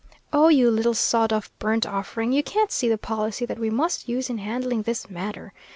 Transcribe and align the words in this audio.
"Oh, 0.33 0.47
you 0.47 0.71
little 0.71 0.95
sawed 0.95 1.31
off 1.31 1.51
burnt 1.59 1.85
offering, 1.85 2.31
you 2.33 2.41
can't 2.41 2.71
see 2.71 2.89
the 2.89 2.97
policy 2.97 3.45
that 3.45 3.59
we 3.59 3.69
must 3.69 4.09
use 4.09 4.31
in 4.31 4.39
handling 4.39 4.81
this 4.81 5.11
matter. 5.11 5.53